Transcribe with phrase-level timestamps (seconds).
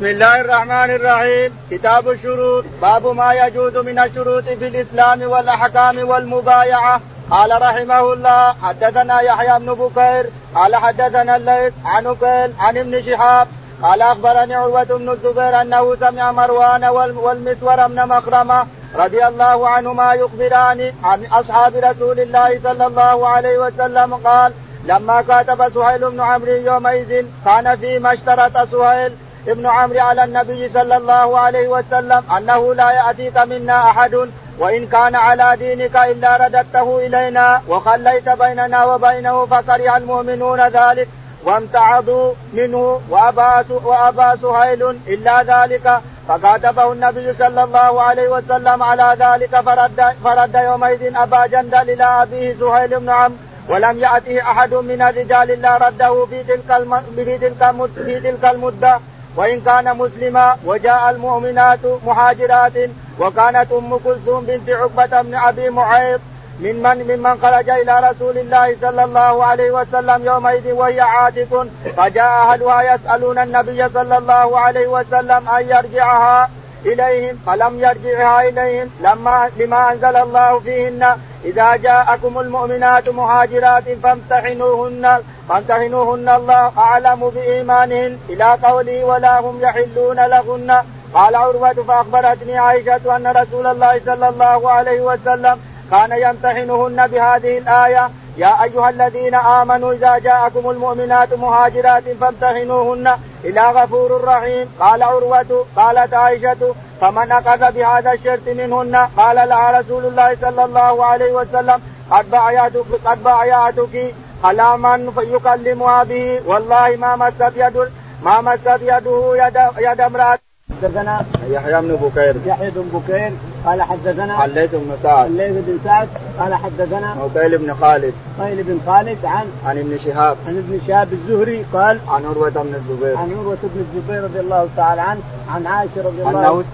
[0.00, 1.58] بسم الله الرحمن الرحيم.
[1.70, 2.64] كتاب الشروط.
[2.82, 7.00] باب ما يجوز من الشروط في الإسلام والأحكام والمبايعة.
[7.30, 13.48] قال رحمه الله حدثنا يحيى بن بكير قال حدثنا الليث عن أكيل عن ابن شهاب
[13.82, 20.92] قال أخبرني عروة بن الزبير أنه سمع مروان والمسور بن مخرمة رضي الله عنهما يخبران
[21.04, 24.52] عن أصحاب رسول الله صلى الله عليه وسلم قال
[24.84, 29.12] لما كاتب سهيل بن عمرو يومئذ كان فيما اشترط سهيل
[29.48, 35.14] ابن عمرو على النبي صلى الله عليه وسلم أنه لا يأتيك منا أحد وإن كان
[35.14, 41.08] على دينك إلا رددته إلينا وخليت بيننا وبينه فكره المؤمنون ذلك
[41.44, 49.60] وامتعضوا منه وابى وابى سهيل إلا ذلك فكاتبه النبي صلى الله عليه وسلم على ذلك
[49.60, 53.36] فرد فرد يومئذ أبا جندل إلى أبيه سهيل بن عمرو
[53.68, 56.82] ولم يأته أحد من الرجال إلا رده في تلك.
[57.14, 59.00] في تلك في تلك المدة
[59.36, 62.72] وإن كان مسلما وجاء المؤمنات مهاجرات
[63.20, 66.20] وكانت أم كلثوم بنت عقبة بن أبي معيط
[66.60, 72.32] من من ممن خرج إلى رسول الله صلى الله عليه وسلم يومئذ وهي عاتق فجاء
[72.32, 76.48] أهلها يسألون النبي صلى الله عليه وسلم أن يرجعها.
[76.86, 78.90] إليهم فلم يرجعها إليهم.
[79.00, 88.18] لما لما أنزل الله فيهن إذا جاءكم المؤمنات مهاجرات فامتحنوهن فامتحنوهن الله أعلم بإيمانهن.
[88.28, 90.82] إلى قوله ولا هم يحلون لهن.
[91.14, 95.58] قال عروة فأخبرتني عائشة أن رسول الله صلى الله عليه وسلم
[95.90, 103.06] كان يمتحنهن بهذه الآية يا أيها الذين آمنوا إذا جاءكم المؤمنات مهاجرات فامتحنوهن
[103.44, 104.66] إلى غفور رحيم.
[104.80, 111.04] قال عروة قالت عائشة فمن أخذ بهذا الشرط منهن قال لها رسول الله صلى الله
[111.04, 111.78] عليه وسلم
[112.10, 116.40] قد بايعتك قد بايعتك على من يكلمها به.
[116.46, 117.76] والله ما مست يد
[118.22, 120.38] ما مست يده يد يد امرأة.
[120.82, 122.34] حدثنا يحيى بن بكير.
[122.46, 123.32] يحيى بن بكير.
[123.66, 125.26] قال حدثنا الليث بن سعد.
[125.26, 126.08] الليث بن سعد.
[126.38, 128.14] قال حدثنا عقيل بن خالد.
[128.40, 130.36] عقيل بن خالد عن عن ابن شهاب.
[130.46, 133.16] عن ابن شهاب الزهري قال عن عروة بن الزبير.
[133.16, 135.20] عن عروة بن الزبير رضي الله تعالى عنه
[135.54, 136.64] عن عائشة رضي الله أنه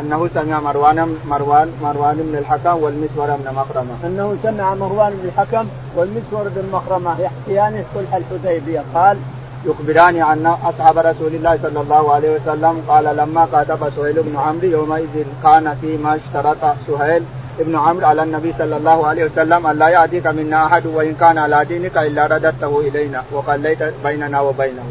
[0.00, 3.94] أنه سمع مروان مروان مروان بن الحكم والمسور بن مخرمة.
[4.04, 9.16] أنه سمع مروان بن الحكم والمسور بن مخرمة يحكيان صلح الحديبية قال
[9.64, 12.84] يخبران عن أصحاب رسول الله صلى الله عليه وسلم.
[12.88, 17.22] قال لما كاتب سهيل بن عمرو يومئذ كان فيما اشترط سهيل
[17.60, 21.38] ابن عمرو على النبي صلى الله عليه وسلم أن لا يأتيك منا أحد وإن كان
[21.38, 24.82] على دينك إلا رددته إلينا وخليت بيننا وبينه.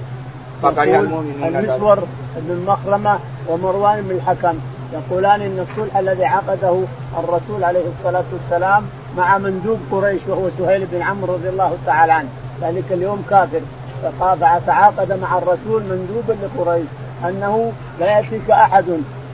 [0.64, 2.00] فكره المؤمنين المسور
[2.36, 4.60] بن مخرمه ومروان بن الحكم
[4.94, 6.76] يقولان إن الصلح الذي عقده
[7.20, 8.84] الرسول عليه الصلاة والسلام
[9.18, 12.30] مع مندوب قريش وهو سهيل بن عمرو رضي الله تعالى عنه.
[12.62, 13.62] ذلك اليوم كافر.
[14.02, 16.88] فتعاقد مع الرسول مندوبا لقريش
[17.26, 18.86] أنه لا يأتيك أحد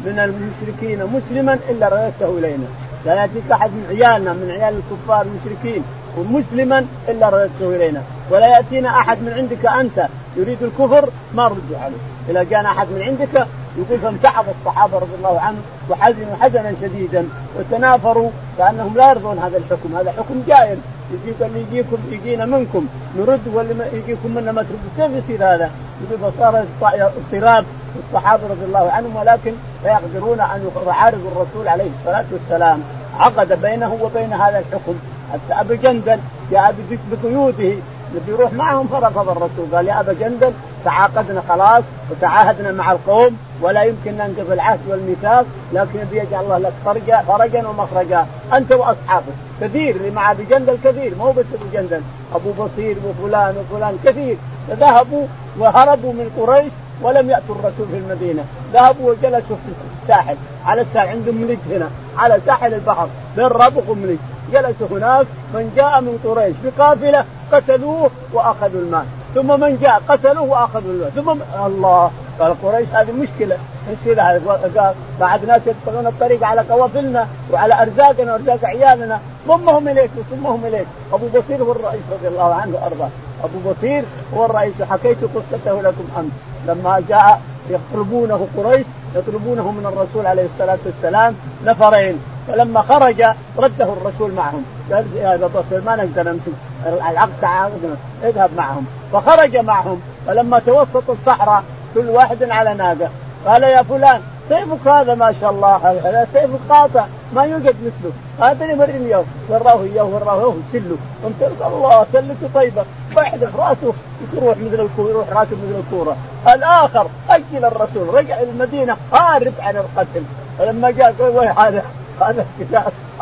[0.06, 2.66] من المشركين مسلما إلا رددته إلينا.
[3.06, 5.84] لا يأتيك أحد من عيالنا من عيال الكفار المشركين
[6.18, 8.02] ومسلما إلا رددته إلينا.
[8.32, 10.08] ولا يأتينا أحد من عندك أنت.
[10.38, 11.98] يريد الكفر؟ ما رد عليه.
[12.30, 13.48] إذا جاءنا أحد من عندك
[13.78, 17.28] يقول فامتعض الصحابة رضي الله عنهم وحزنوا حزنا شديدا
[17.60, 19.96] وتنافروا كانهم لا يرضون هذا الحكم.
[19.98, 20.78] هذا حكم جائر.
[21.14, 22.88] يجيك اللي يجيكم يجينا منكم.
[23.18, 27.66] نرد واللي يجيكم منا ما ترد كيف يصير هذا؟ يقول فصار اضطراب
[28.00, 29.54] الصحابة رضي الله عنهم ولكن
[29.84, 32.80] لا يقدرون أن يعارضوا الرسول عليه الصلاة والسلام.
[33.20, 34.96] عقد بينه وبين هذا الحكم.
[35.34, 36.20] حتى ابي جندل
[36.52, 36.76] جاء
[37.12, 37.74] بقيوده
[38.16, 39.76] نبي يروح معهم فرفض الرسول.
[39.76, 40.54] قال يا أبا جندل
[40.86, 47.24] تعاقدنا خلاص وتعاهدنا مع القوم ولا يمكن ننقض العهد والميثاق لكن بيجعل الله لك فرجا
[47.28, 48.26] فرجا ومخرجا.
[48.54, 49.34] أنت وأصحابك.
[49.62, 52.02] كثير اللي مع ابي جندل كثير مو بس أبو جندل
[52.36, 54.38] أبو بصير وفلان وفلان كثير.
[54.70, 55.28] ذهبوا
[55.58, 56.72] وهربوا من قريش
[57.02, 58.46] ولم يأتوا الرسول في المدينة.
[58.74, 59.72] ذهبوا وجلسوا في
[60.02, 60.36] الساحل.
[60.66, 61.90] على الساحل عندهم ملك هنا.
[62.18, 63.08] على ساحل البحر.
[63.36, 64.20] بين رابق وملك.
[64.54, 69.06] جلسوا هناك من جاء من قريش بقافلة قتلوه وأخذوا المال.
[69.34, 71.30] ثم من جاء قتلوه واخذوا المال ثم
[71.66, 72.12] الله.
[72.40, 73.58] قال قريش هذه مشكلة.
[73.92, 79.20] مشكلة هذه بعد ناس يدخلون الطريق على قوافلنا وعلى أرزاقنا وأرزاق عيالنا.
[79.48, 80.88] ضمهم إليك وضمهم إليك.
[81.14, 83.10] أبو بصير هو الرئيس رضي الله عنه وارضاه
[83.44, 84.04] أبو بصير
[84.38, 84.82] هو الرئيس.
[84.82, 86.32] حكيت قصته لكم أمس.
[86.68, 88.86] لما جاء يطلبونه قريش
[89.16, 91.36] يطلبونه من الرسول عليه الصلاة والسلام
[91.66, 92.20] نفرين.
[92.48, 93.22] فلما خرج
[93.58, 94.66] رده الرسول معهم.
[94.92, 96.52] قال يا ابا بصير ما نقدر نمسك
[96.86, 98.86] العقد تعاقدنا اذهب معهم.
[99.14, 100.02] فخرج معهم.
[100.28, 101.64] فلما توسط الصحراء
[101.94, 103.10] كل واحد على ناقة.
[103.46, 105.76] قال يا فلان سيفك هذا ما شاء الله.
[105.76, 107.06] هذا سيفك قاطع.
[107.34, 108.12] ما يوجد مثله.
[108.48, 112.86] هذا اللي مرني اياه وراه اياه وراه اياه سله قلت الله سلته طيبة.
[113.10, 113.94] فيحذف رأسه
[114.34, 116.18] يروح مثل الكوره يروح رأسه مثل الكورة.
[116.54, 120.24] الآخر أجل الرسول رجع إلى المدينة هارب عن القتل.
[120.60, 121.84] فلما جاء قال هذا
[122.22, 122.46] هذا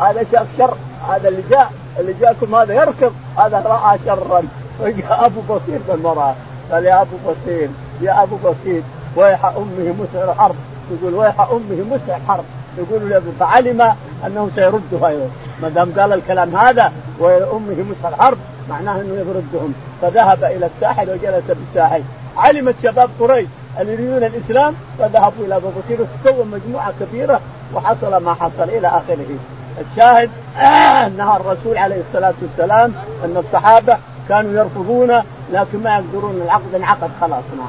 [0.00, 0.74] هذا شاف شر
[1.08, 4.42] هذا اللي جاء اللي جاكم هذا يركض هذا رأى شرا.
[4.78, 6.34] فجاء أبو بصير بالمرأة.
[6.72, 8.82] قال يا أبو بصير يا أبو بصير
[9.16, 10.54] ويح أمه مسع الحرب.
[10.90, 12.44] يقول ويح أمه مسع الحرب.
[12.78, 13.94] يقول له فعلم
[14.26, 15.08] أنه سيردها.
[15.08, 15.30] أيضا
[15.62, 18.38] ما دام قال الكلام هذا وامه مسع الحرب
[18.68, 19.74] معناه أنه يردهم.
[20.02, 22.02] فذهب إلى الساحل وجلس بالساحل
[22.36, 23.48] علمت شباب قريش.
[23.80, 27.40] اللي يريدون الإسلام فذهبوا إلى أبو بكر وتكون مجموعة كبيرة
[27.74, 29.36] وحصل ما حصل إلى آخره.
[29.80, 32.92] الشاهد آه نهى الرسول عليه الصلاة والسلام
[33.24, 33.96] أن الصحابة
[34.28, 35.22] كانوا يرفضون
[35.52, 37.68] لكن ما يقدرون العقد انعقد خلاص نعم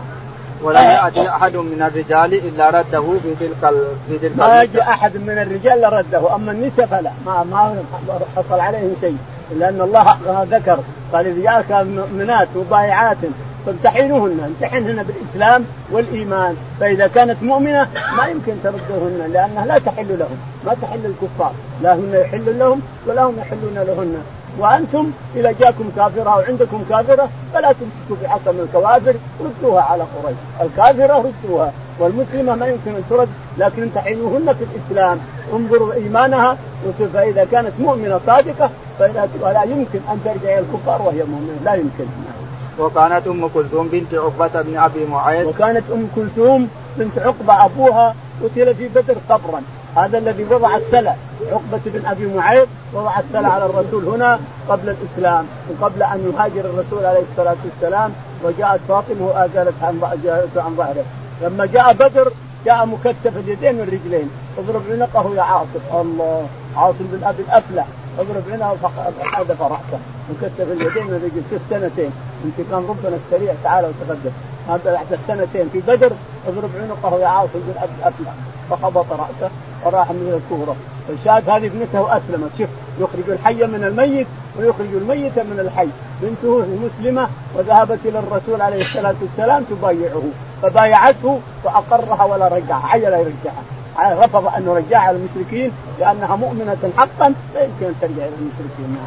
[0.64, 3.74] ولم يأتي أحد من الرجال إلا رده في تلك
[4.08, 7.12] في تلك ما يجي أحد من الرجال لرده أما النساء فلا.
[7.26, 7.76] ما ما
[8.38, 9.18] حصل عليهم شيء
[9.60, 10.18] لأن الله
[10.52, 10.80] ذكر
[11.14, 13.18] قال اذا جاءك مؤمنات وبائعات
[13.66, 14.40] فامتحنوهن.
[14.46, 16.56] امتحنهن بالإسلام والإيمان.
[16.80, 17.88] فإذا كانت مؤمنة
[18.18, 20.38] ما يمكن تردهن لأنها لا تحل لهم.
[20.66, 21.54] ما تحل الكفار.
[21.82, 24.24] لا هن يحل لهم ولا هم يحلون لهن.
[24.60, 30.38] وأنتم إذا جاكم كافرة أو عندكم كافرة فلا تمسكوا بعصا من الكوافر ردوها على قريش،
[30.62, 31.72] الكافرة ردوها.
[32.00, 33.28] والمسلمة ما يمكن أن ترد
[33.58, 35.20] لكن امتحنوهن في الإسلام.
[35.54, 36.58] انظروا إيمانها.
[37.14, 38.70] فإذا كانت مؤمنة صادقة
[39.00, 41.60] فلا يمكن أن ترجع إلى الكفار وهي مؤمنة.
[41.66, 42.06] لا يمكن.
[42.80, 45.48] وكانت أم كلثوم بنت عقبة بن أبي معيط.
[45.48, 49.62] وكانت أم كلثوم بنت عقبة أبوها قتل في بدر قبرا.
[49.96, 51.16] هذا الذي وضع السلع.
[51.52, 54.40] عقبة بن أبي معيط وضع السلع على الرسول هنا
[54.70, 59.74] قبل الإسلام وقبل أن يهاجر الرسول عليه الصلاة والسلام وجاءت فاطمة وآزالت
[60.58, 61.06] عن ظهره.
[61.42, 62.32] لما جاء بدر
[62.66, 64.30] جاء مكتف اليدين والرجلين.
[64.58, 66.48] اضرب عنقه يا عاصم الله.
[66.76, 67.86] عاصم بن أبي الأفلح.
[68.20, 68.76] اضرب عنقه
[69.20, 70.00] فحذف راسه
[70.30, 72.12] مكتف اليدين والرجل ست سنتين.
[72.58, 74.32] كان ربنا السريع تعالى وتقدم.
[74.70, 76.12] هذا بعد سنتين في بدر
[76.48, 78.34] اضرب عنقه يا عاصم بن الافلح
[78.70, 79.52] فخبط رأسه
[79.86, 80.76] وراح من الكوره.
[81.08, 82.52] فشاهد هذه ابنته أسلمت.
[82.58, 82.70] شوف
[83.00, 84.28] يخرج الحي من الميت
[84.60, 85.88] ويخرج الميت من الحي.
[86.22, 90.24] بنته مسلمة وذهبت إلى الرسول عليه الصلاة والسلام تبايعه.
[90.62, 93.64] فبايعته فأقرها ولا رجعها عيل يرجعها.
[94.00, 98.98] رفض أن يرجعها المشركين لأنها مؤمنة حقا لا يمكن أن ترجع إلى المشركين.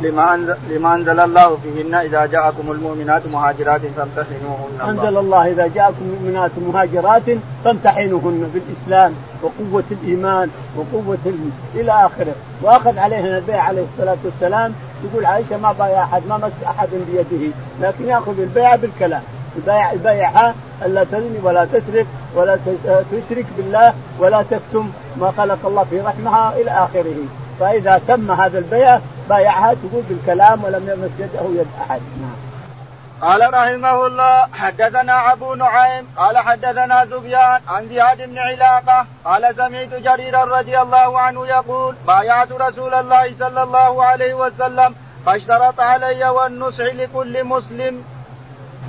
[0.00, 4.88] لما انزل لما أنزل الله فيهن إذا جاءكم المؤمنات مهاجرات فامتحنوهن.
[4.88, 7.22] أنزل الله إذا جاءكم المؤمنات مهاجرات
[7.64, 11.34] فامتحنوهن بالاسلام وقوة الإيمان وقوة
[11.74, 12.34] إلى آخره.
[12.62, 14.74] وأخذ عليهن البيع عليه الصلاة والسلام.
[15.04, 17.52] يقول عائشة ما بايع أحد ما مس أحد بيده.
[17.80, 19.22] لكن يأخذ البيع بالكلام.
[19.56, 20.54] يبايع يبايعها
[20.84, 22.58] ألا تزني ولا تسرق ولا
[23.12, 24.90] تشرك بالله ولا تكتم
[25.20, 27.16] ما خلق الله في رحمها إلى آخره.
[27.60, 29.00] فإذا تم هذا البيع
[29.32, 32.36] بايعها تقول بالكلام ولم يمس يده يد أحد نعم.
[33.22, 39.94] قال رحمه الله حدثنا أبو نعيم قال حدثنا سفيان عن زياد بن علاقة قال سمعت
[39.94, 44.94] جريرا رضي الله عنه يقول بايعت رسول الله صلى الله عليه وسلم
[45.26, 48.04] فاشترط علي والنصح لكل مسلم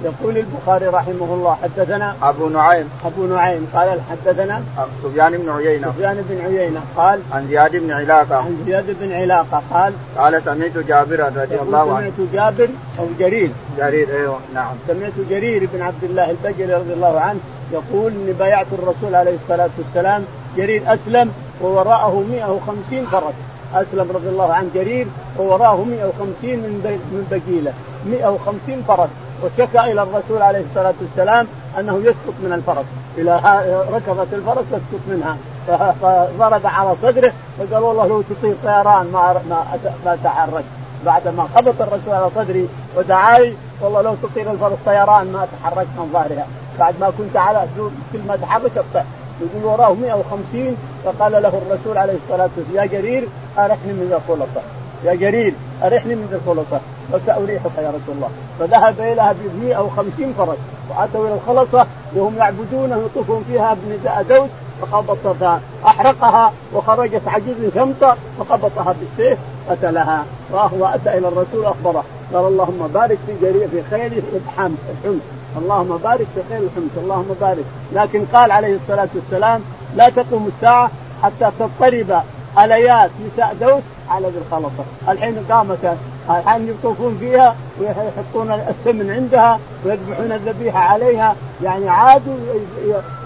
[0.04, 2.90] يقول البخاري رحمه الله حدثنا أبو نعيم.
[3.06, 4.63] أبو نعيم قال حدثنا
[5.04, 5.92] سفيان بن عيينة.
[5.92, 8.36] سفيان بن عيينة قال عن زياد بن علاقة.
[8.36, 12.12] عن زياد بن علاقة قال قال سمعت جابر رضي الله عنه.
[12.18, 12.69] سمعت جابر
[13.00, 13.51] أو جرير.
[13.78, 14.75] جرير أيوه نعم.
[14.88, 17.40] سمعت جرير بن عبد الله البجلي رضي الله عنه
[17.72, 20.25] يقول إني بايعت الرسول عليه الصلاة والسلام
[20.57, 21.31] جرير أسلم
[21.62, 23.33] ووراءه 150 فرس
[23.76, 25.07] أسلم رضي الله عنه جرير
[25.40, 27.73] ووراءه 150 من من بقيلة.
[28.06, 29.09] 150 فرس
[29.44, 31.47] وشكى إلى الرسول عليه الصلاة والسلام
[31.80, 32.85] أنه يسقط من الفرس.
[33.18, 33.35] إلى
[33.92, 35.38] ركضت الفرس تسقط منها.
[36.02, 40.64] فضرب على صدره فقال والله لو تطير طيران ما ما ما تحرك
[41.06, 46.09] بعد ما خبط الرسول على صدري ودعاي والله لو تطير الفرس طيران ما تحركت من
[46.14, 46.47] ظهرها
[46.80, 47.68] بعد ما كنت على
[48.12, 48.85] كل ما تحركت
[49.42, 54.62] يقول وراه 150 فقال له الرسول عليه الصلاة والسلام يا جرير أرحني من الخلطة.
[55.06, 56.81] يا جرير أرحني من الخلطه
[57.12, 58.30] فسأريحك يا رسول الله.
[58.60, 60.57] فذهب إليها ب 150 فرس
[60.90, 64.50] وأتوا إلى الخلصة وهم يعبدونه يطوفون فيها ابن دوس
[64.81, 65.36] فخبط
[65.86, 70.26] أحرقها وخرجت عجوز شمطة فخبطها بالسيف قتلها.
[70.52, 72.04] وأتى إلى الرسول أخبره.
[72.33, 74.78] قال اللهم بارك في جرير في خير الحمد
[75.57, 77.66] اللهم بارك في خير الحمد اللهم بارك.
[77.94, 79.62] لكن قال عليه الصلاة والسلام
[79.95, 80.92] لا تقوم الساعة
[81.24, 82.22] حتى تضطرب
[82.60, 85.98] أليات نساء دوس على ذي الخلصه الحين قامت
[86.30, 91.36] الحين يطوفون فيها ويحطون السمن عندها ويذبحون الذبيحة عليها.
[91.64, 92.36] يعني عادوا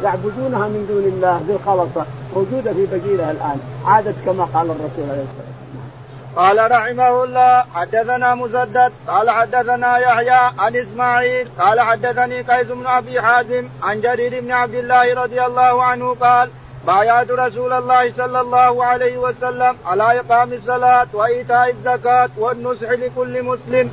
[0.03, 2.05] يعبدونها من دون الله ذي الخلصه
[2.35, 5.57] موجودة في بجيره الآن عادت كما قال الرسول عليه الصلاة
[6.35, 13.21] قال رحمه الله حدثنا مسدد قال حدثنا يحيى عن إسماعيل قال حدثني قيس بن أبي
[13.21, 16.49] حازم عن جرير بن عبد الله رضي الله عنه قال
[16.87, 23.89] بايعت رسول الله صلى الله عليه وسلم على إقام الصلاة وإيتاء الزكاة والنصح لكل مسلم.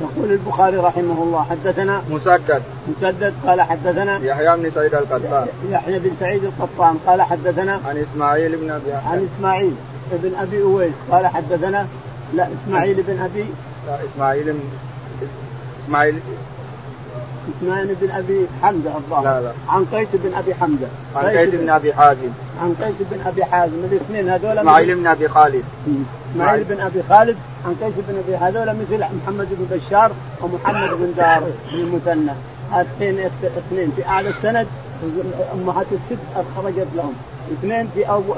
[0.00, 2.62] يقول البخاري رحمه الله حدثنا مسدد.
[2.88, 5.46] مسدد قال حدثنا يحيى بن سعيد القطان.
[5.70, 9.74] يحيى بن سعيد القطان قال حدثنا عن إسماعيل بن أبي عن إسماعيل
[10.12, 11.86] بن أبي أويس قال حدثنا
[12.34, 13.46] لا إسماعيل بن أبي
[13.86, 14.54] لا إسماعيل
[15.84, 16.20] إسماعيل
[17.58, 19.24] اسماعيل بن أبي حمزة الظاهر.
[19.24, 19.52] لا لا.
[19.68, 20.86] عن قيس بن أبي حمزة.
[21.16, 22.30] عن قيس بن أبي حازم
[22.62, 25.64] عن قيس بن أبي حازم الاثنين هذول إسماعيل بن أبي خالد.
[26.32, 27.36] إسماعيل بن أبي خالد
[27.66, 32.32] عن قيس بن ابي هذول مثل محمد بن بشار ومحمد بن دار بن المثنى.
[32.72, 33.20] اثنين
[33.58, 34.66] اثنين في أعلى السند
[35.54, 36.22] أمهات الست
[36.56, 37.14] خرجت لهم.
[37.52, 38.36] اثنين في أول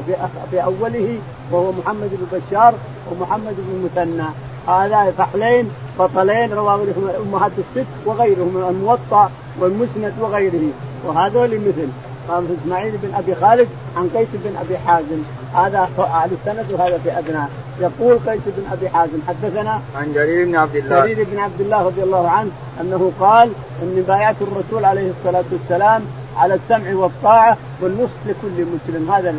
[0.50, 1.18] في أوله
[1.52, 2.74] وهو محمد بن بشار
[3.10, 4.28] ومحمد بن المثنى.
[4.68, 6.80] هذا فحلين بطلين رواه
[7.22, 9.30] أمهات الست وغيرهم الموطأ
[9.60, 10.70] والمسند وغيره.
[11.04, 11.88] وهذول مثل
[12.28, 15.22] قال إسماعيل بن أبي خالد عن قيس بن أبي حازم.
[15.54, 17.48] هذا اعلى السند وهذا في ادناه
[17.80, 21.00] يقول قيس بن أبي حازم حدثنا عن جرير بن عبد الله.
[21.00, 23.50] جرير بن عبد الله رضي الله عنه أنه قال
[23.82, 26.02] اني بايعت الرسول عليه الصلاة والسلام
[26.36, 29.10] على السمع والطاعة والنصح لكل مسلم.
[29.10, 29.34] هذا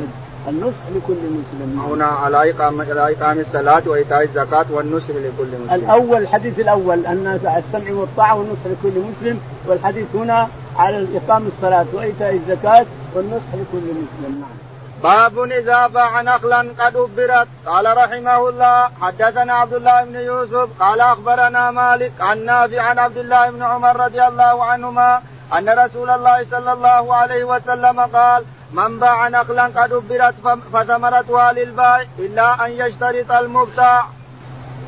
[0.47, 1.79] النصح لكل مسلم.
[1.89, 5.73] هنا على إقام على إقام الصلاة وإيتاء الزكاة والنصح لكل مسلم.
[5.73, 12.33] الأول الحديث الأول أن السمع والطاعة والنصح لكل مسلم والحديث هنا على إقام الصلاة وإيتاء
[12.33, 14.41] الزكاة والنصح لكل مسلم.
[14.41, 14.57] نعم
[15.03, 17.47] باب إذا باع نخلا قد أبرت.
[17.65, 23.17] قال رحمه الله حدثنا عبد الله بن يوسف قال أخبرنا مالك عن نافع عن عبد
[23.17, 25.21] الله بن عمر رضي الله عنهما
[25.57, 30.35] أن رسول الله صلى الله عليه وسلم قال من باع نخلا قد أبرت
[30.73, 34.05] فثمرتها للبائع إلا أن يشترط المبتاع.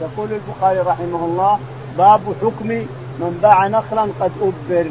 [0.01, 1.59] يقول البخاري رحمه الله
[1.97, 2.67] باب حكم
[3.19, 4.85] من باع نخلا قد أبر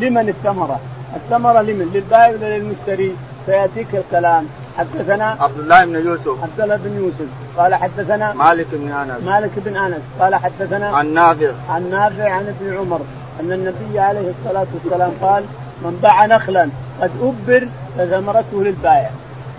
[0.00, 0.80] لمن الثمرة؟
[1.16, 4.46] الثمرة لمن؟ للبائع ولا للمشتري؟ سيأتيك الكلام
[4.78, 9.50] حدثنا عبد الله بن يوسف عبد الله بن يوسف قال حدثنا مالك بن أنس مالك
[9.56, 13.00] بن أنس قال حدثنا عن نافع عن نافع عن ابن عمر
[13.40, 15.44] أن النبي عليه الصلاة والسلام قال
[15.82, 16.68] من باع نخلا
[17.00, 19.10] قد أبر فثمرته للبائع.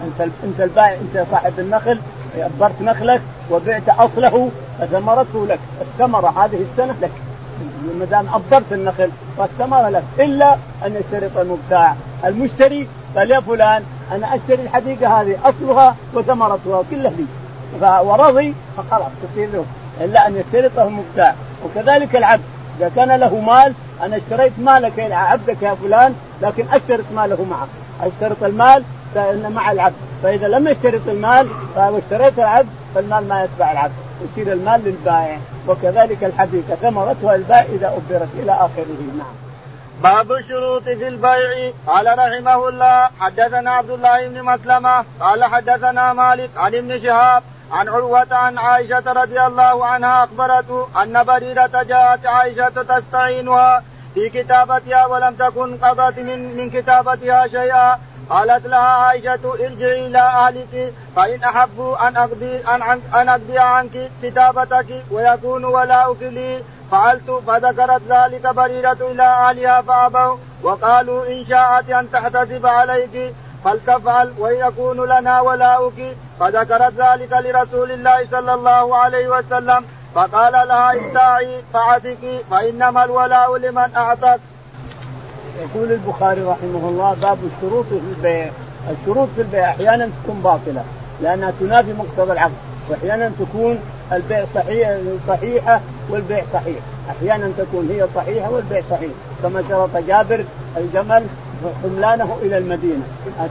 [0.04, 2.00] أنت أنت البائع أنت صاحب النخل
[2.38, 7.12] أبرت نخلك وبعت أصله فثمرته لك الثمره هذه السنة لك.
[8.00, 10.54] ما دام أبرت النخل فالثمره لك إلا
[10.86, 11.96] أن يشترط المبتاع.
[12.26, 17.26] المشتري قال يا فلان أنا أشتري الحديقة هذه أصلها وثمرتها كلها لي.
[17.82, 19.66] ورضي فخلاص تصير له.
[20.02, 22.44] إلا أن يشترطه المبتاع وكذلك العبد
[22.80, 27.68] إذا كان له مال أنا اشتريت مالك يا عبدك يا فلان لكن أشترط ماله معك
[28.02, 28.84] أشترط المال
[29.54, 29.96] مع العبد.
[30.24, 33.94] فإذا لم يشترط المال واشتريت العبد فالمال ما يتبع العبد.
[34.22, 35.38] يصير المال للبائع.
[35.68, 38.98] وكذلك الحديقه ثمرتها البائع إذا أبرت إلى آخره.
[39.18, 39.36] نعم.
[40.04, 41.72] باب الشروط في البيع.
[41.88, 47.90] قال رحمه الله حدثنا عبد الله بن مسلمة قال حدثنا مالك عن ابن شهاب عن
[47.90, 55.36] عروة عن عائشة رضي الله عنها أخبرته أن بريرة جاءت عائشة تستعينها في كتابتها ولم
[55.36, 58.00] تكن قضت من من كتابتها شيئا.
[58.30, 62.82] قالت لها عائشة ارجعي إلى أهلك فإن أحبوا أن أقضي أن
[63.16, 66.64] أن أقضي عنك كتابتك ويكون ولاؤك لي.
[66.92, 73.36] فعلت فذكرت ذلك بريرة إلى أهلها فأبوا وقالوا إن شاءت أن تحتسب عليك.
[73.66, 81.62] فلتفعل ويكون لنا ولاؤك فذكرت ذلك لرسول الله صلى الله عليه وسلم فقال لها ابتاعي
[81.74, 82.18] فعتك
[82.52, 84.40] فإنما الولاء لمن أعتق.
[85.60, 88.50] يقول البخاري رحمه الله باب الشروط في البيع،
[88.92, 90.84] الشروط في البيع أحيانا تكون باطلة
[91.22, 92.52] لأنها تنافي مقتضى العقد
[92.90, 93.80] وأحيانا تكون
[94.12, 96.80] البيع صحيح صحيحة والبيع صحيح.
[97.10, 99.12] أحيانا تكون هي صحيحة والبيع صحيح.
[99.44, 100.46] كما شرط جابر
[100.78, 101.26] الجمل
[101.84, 103.04] حملانه إلى المدينة.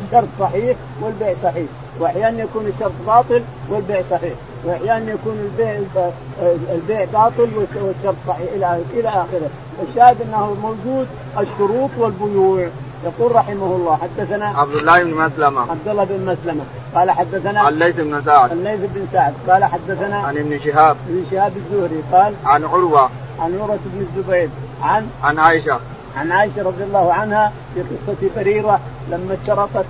[0.06, 1.66] الشرط صحيح والبيع صحيح.
[2.00, 4.34] وأحيانا يكون الشرط باطل والبيع صحيح.
[4.64, 5.80] وأحيانا يكون البيع
[6.75, 9.50] البيع باطل والشرط صحيح إلى إلى آخره.
[9.88, 11.06] الشاهد أنه موجود
[11.38, 12.68] الشروط والبيوع.
[13.04, 15.61] يقول رحمه الله حدثنا عبد الله بن مسلمة.
[15.61, 16.64] عبد الله بن مسلمة.
[16.94, 18.52] قال حدثنا عن ليث بن سعد.
[18.52, 19.34] الليث بن سعد.
[19.49, 20.96] قال حدثنا عن ابن شهاب.
[21.08, 23.11] ابن شهاب الزهري قال عن عروة.
[23.40, 24.49] عن عروة بن الزبير.
[24.82, 25.80] عن عن عائشة.
[26.16, 28.80] عن عائشة رضي الله عنها في قصة بريرة
[29.11, 29.87] لما اشترطت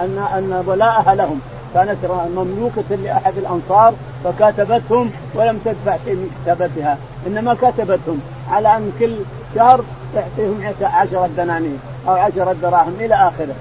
[0.00, 1.40] ان أن ولاءها لهم.
[1.74, 1.96] كانت
[2.36, 9.16] مملوكة لأحد الأنصار فكاتبتهم ولم تدفع شيء من كتابتها إنما كتبتهم على أن كل
[9.54, 9.84] شهر
[10.14, 13.54] تعطيهم عشرة دنانير أو عشرة دراهم إلى آخره.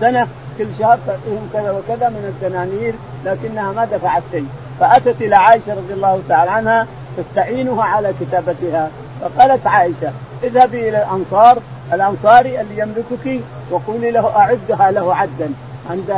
[0.00, 4.46] سنة كل شهر تعطيهم كذا وكذا من الدنانير لكنها ما دفعت شيء.
[4.80, 6.86] فأتت إلى عائشة رضي الله تعالى عنها
[7.16, 8.90] تستعينها على كتابتها.
[9.20, 10.12] فقالت عائشة
[10.44, 11.58] اذهبي إلى الأنصار
[11.92, 15.50] الأنصاري اللي يملكك وقولي له أعدها له عدا.
[15.90, 16.10] أنت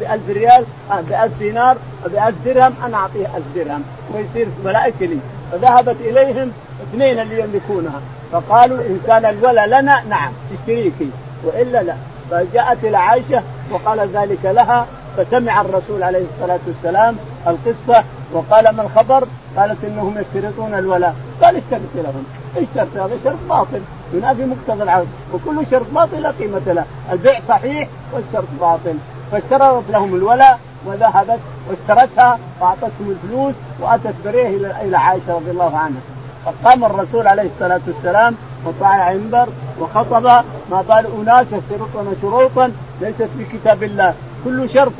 [0.00, 3.82] ب 1000 ريال ب 1000 دينار ب 1000 درهم أنا أعطيه 1000 درهم.
[4.14, 5.18] ويصير ملائكة لي.
[5.52, 6.52] فذهبت إليهم
[6.82, 8.00] اثنين اللي يملكونها.
[8.32, 11.10] فقالوا إن كان الولى لنا نعم تشتريكي
[11.44, 11.94] وإلا لا.
[12.30, 17.16] فجاءت إلى عائشة وقال ذلك لها فسمع الرسول عليه الصلاة والسلام
[17.46, 21.14] القصة وقال ما الخبر؟ قالت إنهم يشترطون الولاء.
[21.42, 22.24] قال اشترط لهم؟
[22.56, 23.80] اشترط هذا؟ شرط باطل؟
[24.12, 26.84] ينافي مقتضى العقد وكل شرط باطل لا قيمة له.
[27.12, 28.94] البيع صحيح والشرط باطل.
[29.32, 34.48] فاشترطت لهم الولاء وذهبت واشترتها وأعطتهم الفلوس وأتت بريه
[34.82, 36.00] إلى عائشة رضي الله عنها.
[36.44, 38.34] فقام الرسول عليه الصلاة والسلام
[38.66, 39.48] وطلع المنبر
[39.80, 40.24] وخطب
[40.70, 44.14] ما بال أناس يشترطون شروطا ليست في كتاب الله.
[44.44, 44.92] كل شرط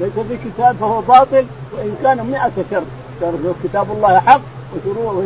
[0.00, 1.46] ليس في كتاب فهو باطل.
[1.72, 2.84] وإن كان مئة شرط
[3.64, 4.40] كتاب الله حق
[4.76, 5.24] وشروط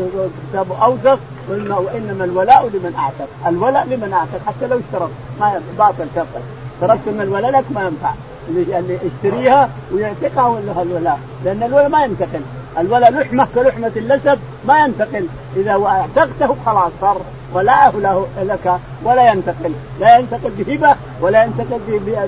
[0.51, 5.11] كتاب أوثق وإنما الولاء لمن أعتق، الولاء لمن أعتق حتى لو اشترط.
[5.41, 6.43] ما باطل شرطك،
[6.75, 8.11] اشترطت إن الولاء لك ما ينفع،
[8.49, 12.41] اللي يشتريها ويعتقها ولا الولاء، لأن الولاء ما ينتقل،
[12.79, 17.21] الولاء لحمة كلحمة اللسب ما ينتقل، إذا أعتقته خلاص صار
[17.55, 21.81] ولاءه له لك ولا ينتقل، لا ينتقل بهبة ولا ينتقل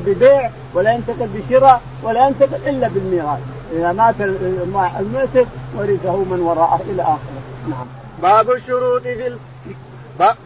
[0.06, 3.40] ببيع ولا ينتقل بشراء ولا ينتقل إلا بالميراث،
[3.76, 4.14] إذا مات
[5.00, 7.86] المعتق ورثه من وراءه إلى آخره، نعم.
[8.22, 9.38] باب الشروط في ال...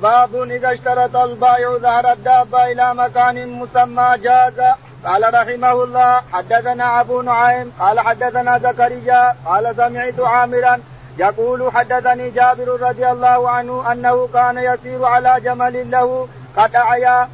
[0.02, 4.60] باب إذا اشترط البائع ظهر الدابة إلى مكان مسمى جاز
[5.04, 10.80] قال رحمه الله حدثنا أبو نعيم قال حدثنا زكريا قال سمعت عامرا
[11.18, 16.70] يقول حدثني جابر رضي الله عنه أنه كان يسير على جمل له قد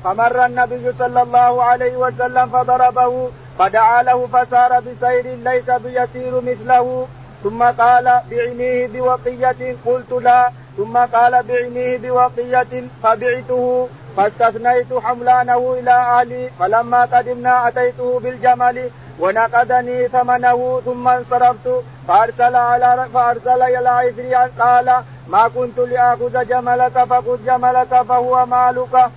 [0.04, 7.06] فمر النبي صلى الله عليه وسلم فضربه فدعا له فسار بسير ليس بيسير مثله
[7.42, 16.50] ثم قال بعنيه بوقية قلت لا ثم قال بعنيه بوقية فبعته فاستثنيت حملانه إلى أهلي
[16.58, 25.48] فلما قدمنا أتيته بالجمل ونقدني ثمنه ثم انصرفت فأرسل على فأرسل إلى عفري قال ما
[25.48, 29.10] كنت لآخذ جملك فخذ جملك فهو مالك.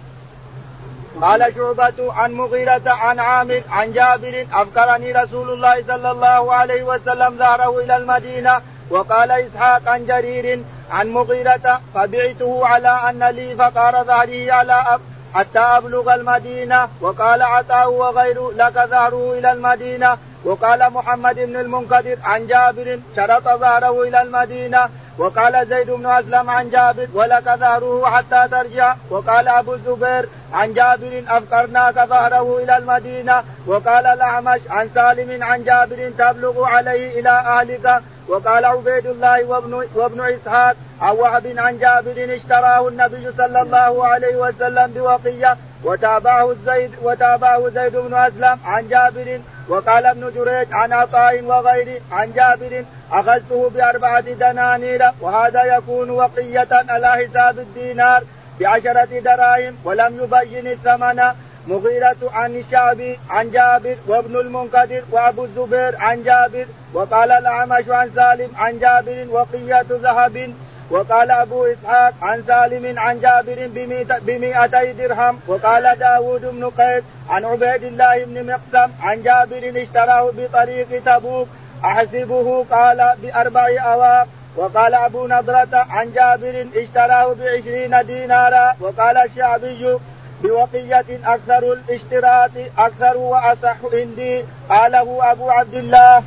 [1.22, 7.38] قال شعبة عن مغيرة عن عامر عن جابر أفكرني رسول الله صلى الله عليه وسلم
[7.38, 14.52] ظهره إلى المدينة وقال إسحاق عن جرير عن مغيرة فبعته على أن لي فقار ظهري
[14.52, 15.02] على أب
[15.34, 22.48] حتى أبلغ المدينة وقال عطاء وغيره لك ظهره إلى المدينة وقال محمد بن المنكدر عن
[22.48, 28.96] جابر شرط ظهره إلى المدينة وقال زيد بن أسلم عن جابر ولك ظهره حتى ترجع.
[29.10, 33.44] وقال أبو الزبير عن جابر أفقرناك ظهره إلى المدينة.
[33.68, 38.02] وقال الأعمش عن سالم عن جابر تبلغ عليه إلى أهلك.
[38.30, 44.36] وقال عبيد الله وابن وابن إسحاق عن وهب عن جابر اشتراه النبي صلى الله عليه
[44.36, 49.40] وسلم بوقية وتابعه زيد وتابعه زيد بن أسلم عن جابر
[49.70, 57.12] وقال ابن جريج عن عطاء وغيره عن جابر أخذته بأربعة دنانير وهذا يكون وقية على
[57.12, 58.24] حساب الدينار
[58.60, 61.22] بعشرة دراهم ولم يبين الثمن
[61.68, 68.50] مغيرة عن الشعبي عن جابر وابن المنكدر وأبو الزبير عن جابر وقال الأعمش عن سالم
[68.56, 70.54] عن جابر وقية ذهب
[70.92, 73.70] وقال أبو إسحاق عن سالم عن جابر
[74.26, 81.04] بمئتي درهم وقال داود بن قيس عن عبيد الله بن مقسم عن جابر اشتراه بطريق
[81.06, 81.48] تبوك
[81.86, 84.28] أحسبه قال بأربع أواق.
[84.58, 88.74] وقال أبو نضرة عن جابر اشتراه بعشرين دينارا.
[88.80, 89.98] وقال الشعبي
[90.44, 94.46] بوقية أكثر الاشتراط أكثر وأصح عندي.
[94.70, 96.24] قاله أبو عبد الله.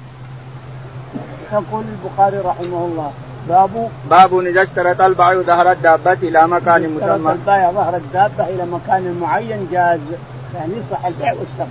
[1.52, 3.12] يقول البخاري رحمه الله.
[3.48, 7.32] باب باب إذا اشترط البائع ظهر الدابة إلى مكان مسمى.
[7.32, 10.00] البائع ظهر الدابة إلى مكان معين جاز.
[10.54, 11.68] يعني يصح البيع والشرط.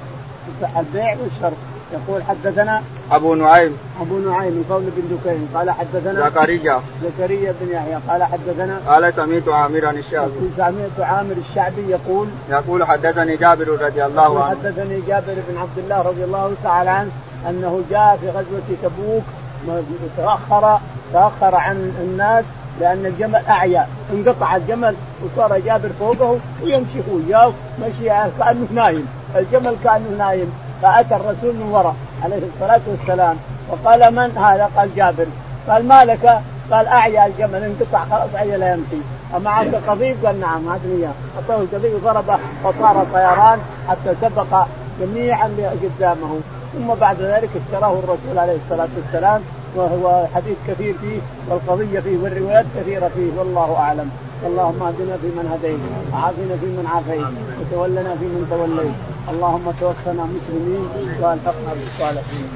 [0.50, 1.58] يصح البيع والشرط.
[1.94, 2.82] يقول حدثنا
[3.12, 3.78] أبو نعيم.
[4.02, 5.48] أبو نعيم قول بن دكين.
[5.56, 6.82] قال حدثنا زكريا.
[7.04, 7.98] زكريا بن يحيى.
[8.10, 10.32] قال حدثنا قال سمعت عامرا الشعبي.
[10.58, 14.50] سمعت عامر الشعبي يقول يقول حدثني جابر رضي الله عنه.
[14.50, 17.12] حدثني جابر بن عبد الله رضي الله تعالى عنه
[17.50, 19.24] أنه جاء في غزوة تبوك
[20.18, 20.80] تاخر
[21.14, 22.46] تأخر عن الناس
[22.80, 23.88] لأن الجمل أعيا.
[24.14, 29.08] انقطع الجمل وصار جابر فوقه ويمشي وياه مشي كأنه نايم.
[29.36, 30.54] الجمل كأنه نايم.
[30.82, 33.38] فأتى الرسول من وراء عليه الصلاة والسلام
[33.70, 35.28] وقال من هذا؟ قال جابر.
[35.70, 37.64] قال ما لك؟ قال أعيا الجمل.
[37.64, 39.02] انقطع خلاص أعيا لا يمشي.
[39.36, 41.12] أمعك قضيب؟ قال نعم هاتني إياه.
[41.36, 44.66] اعطاه القضيب وضربه وصار طيران حتى سبق
[45.02, 45.50] جميعا
[45.84, 46.40] قدامه
[46.74, 49.42] ثم بعد ذلك اشتراه الرسول عليه الصلاة والسلام
[49.76, 54.10] وهو حديث كثير فيه والقضية فيه والروايات كثيرة فيه والله أعلم.
[54.48, 55.80] اللهم اهدنا فيمن هديت
[56.14, 58.96] وعافنا فيمن عافيت وتولنا فيمن توليت.
[59.32, 60.84] اللهم توفنا مسلمين
[61.22, 62.48] وألحقنا بالصالحين.